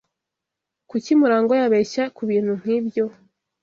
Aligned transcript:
Kuki 0.89 1.11
Murangwa 1.19 1.55
yabeshya 1.61 2.03
kubintu 2.17 2.51
nkibyo? 2.59 3.05